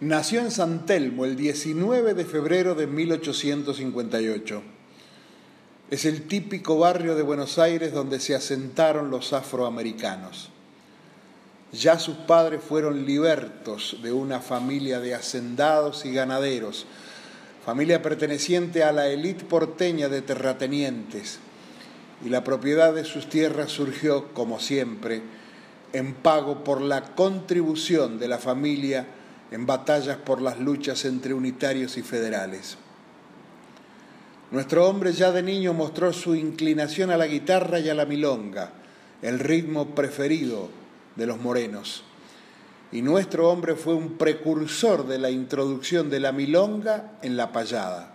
[0.00, 4.62] Nació en San Telmo el 19 de febrero de 1858.
[5.88, 10.50] Es el típico barrio de Buenos Aires donde se asentaron los afroamericanos.
[11.72, 16.86] Ya sus padres fueron libertos de una familia de hacendados y ganaderos,
[17.64, 21.38] familia perteneciente a la élite porteña de terratenientes,
[22.24, 25.22] y la propiedad de sus tierras surgió, como siempre,
[25.92, 29.06] en pago por la contribución de la familia
[29.50, 32.76] en batallas por las luchas entre unitarios y federales.
[34.50, 38.70] Nuestro hombre ya de niño mostró su inclinación a la guitarra y a la milonga,
[39.22, 40.68] el ritmo preferido
[41.16, 42.04] de los morenos.
[42.92, 48.14] Y nuestro hombre fue un precursor de la introducción de la milonga en la payada.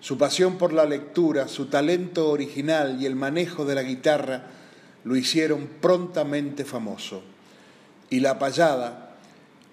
[0.00, 4.44] Su pasión por la lectura, su talento original y el manejo de la guitarra
[5.02, 7.22] lo hicieron prontamente famoso.
[8.10, 9.05] Y la payada,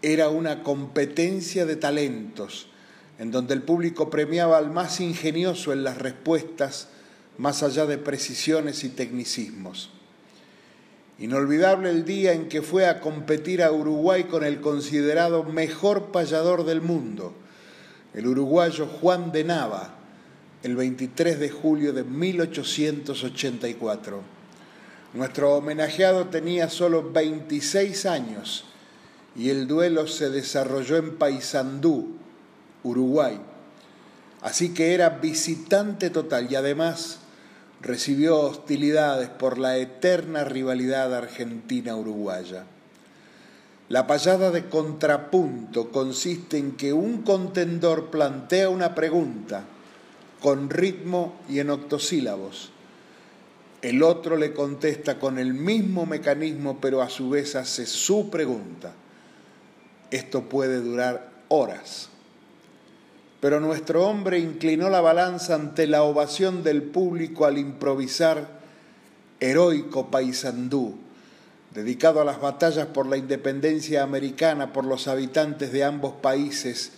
[0.04, 2.68] era una competencia de talentos,
[3.18, 6.90] en donde el público premiaba al más ingenioso en las respuestas,
[7.38, 9.92] más allá de precisiones y tecnicismos.
[11.20, 16.66] Inolvidable el día en que fue a competir a Uruguay con el considerado mejor payador
[16.66, 17.34] del mundo,
[18.14, 19.95] el uruguayo Juan de Nava,
[20.64, 24.22] el 23 de julio de 1884.
[25.14, 28.66] Nuestro homenajeado tenía solo 26 años
[29.36, 32.17] y el duelo se desarrolló en Paysandú,
[32.84, 33.39] Uruguay.
[34.42, 37.20] Así que era visitante total y además
[37.81, 42.66] recibió hostilidades por la eterna rivalidad argentina-uruguaya.
[43.89, 49.66] La payada de contrapunto consiste en que un contendor plantea una pregunta
[50.42, 52.72] con ritmo y en octosílabos.
[53.81, 58.94] El otro le contesta con el mismo mecanismo, pero a su vez hace su pregunta.
[60.14, 62.09] Esto puede durar horas.
[63.42, 68.48] Pero nuestro hombre inclinó la balanza ante la ovación del público al improvisar
[69.39, 70.98] Heroico Paisandú,
[71.73, 76.92] dedicado a las batallas por la independencia americana por los habitantes de ambos países,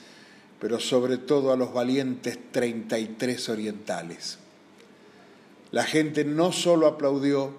[0.60, 4.40] pero sobre todo a los valientes 33 orientales.
[5.72, 7.54] La gente no solo aplaudió,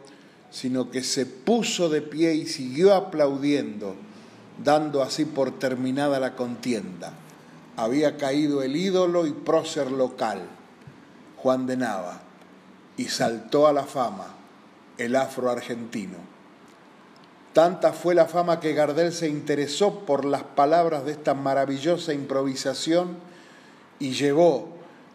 [0.51, 3.97] sino que se puso de pie y siguió aplaudiendo
[4.63, 7.13] dando así por terminada la contienda.
[7.77, 10.43] Había caído el ídolo y prócer local,
[11.37, 12.21] Juan de Nava,
[12.97, 14.35] y saltó a la fama
[14.99, 16.17] el afro-argentino.
[17.53, 23.17] Tanta fue la fama que Gardel se interesó por las palabras de esta maravillosa improvisación
[23.99, 24.69] y llevó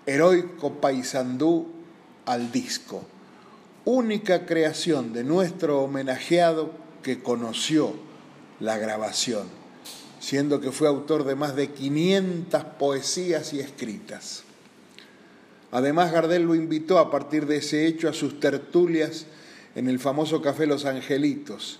[0.06, 1.68] Heroico Paisandú
[2.26, 3.04] al disco,
[3.86, 6.72] única creación de nuestro homenajeado
[7.04, 7.94] que conoció
[8.62, 9.48] la grabación,
[10.20, 14.44] siendo que fue autor de más de 500 poesías y escritas.
[15.72, 19.26] Además, Gardel lo invitó a partir de ese hecho a sus tertulias
[19.74, 21.80] en el famoso Café Los Angelitos,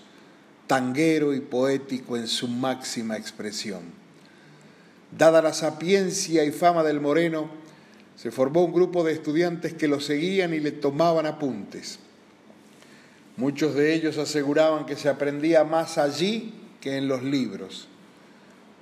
[0.66, 3.82] tanguero y poético en su máxima expresión.
[5.16, 7.48] Dada la sapiencia y fama del Moreno,
[8.16, 11.98] se formó un grupo de estudiantes que lo seguían y le tomaban apuntes.
[13.36, 17.86] Muchos de ellos aseguraban que se aprendía más allí que en los libros.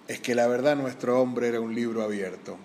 [0.09, 2.57] Es que la verdad nuestro hombre era un libro abierto.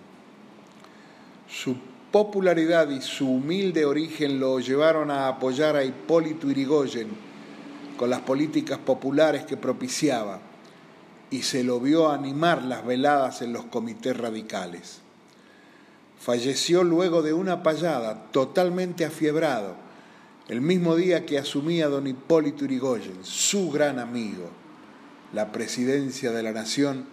[1.46, 1.76] Su
[2.10, 7.08] popularidad y su humilde origen lo llevaron a apoyar a Hipólito Irigoyen
[7.98, 10.40] con las políticas populares que propiciaba
[11.30, 15.00] y se lo vio animar las veladas en los comités radicales.
[16.18, 19.76] Falleció luego de una payada, totalmente afiebrado,
[20.48, 24.65] el mismo día que asumía don Hipólito Irigoyen, su gran amigo
[25.36, 27.04] la presidencia de la Nación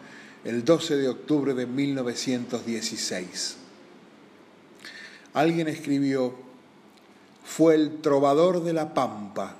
[0.46, 3.58] el 12 de octubre de 1916.
[5.34, 6.34] Alguien escribió,
[7.44, 9.58] fue el trovador de la Pampa,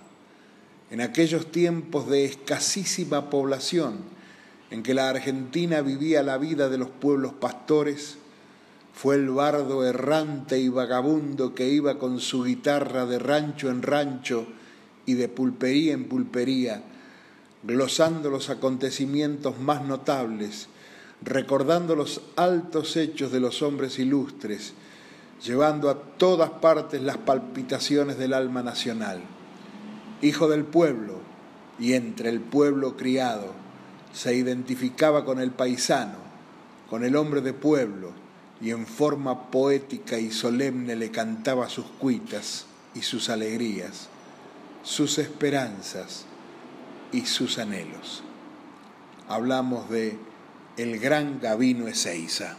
[0.92, 3.98] en aquellos tiempos de escasísima población,
[4.72, 8.16] en que la Argentina vivía la vida de los pueblos pastores,
[8.94, 14.48] fue el bardo errante y vagabundo que iba con su guitarra de rancho en rancho
[15.06, 16.82] y de pulpería en pulpería,
[17.64, 20.68] glosando los acontecimientos más notables,
[21.22, 24.74] recordando los altos hechos de los hombres ilustres,
[25.44, 29.22] llevando a todas partes las palpitaciones del alma nacional.
[30.22, 31.20] Hijo del pueblo
[31.80, 33.54] y entre el pueblo criado,
[34.14, 36.18] se identificaba con el paisano,
[36.90, 38.12] con el hombre de pueblo,
[38.62, 44.08] y en forma poética y solemne le cantaba sus cuitas y sus alegrías,
[44.84, 46.26] sus esperanzas,
[47.14, 48.24] y sus anhelos.
[49.30, 50.18] Hablamos de
[50.76, 52.58] el gran Gavino Ezeiza.